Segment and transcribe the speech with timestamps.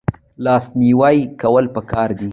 [0.43, 2.29] لاس نیوی کول پکار دي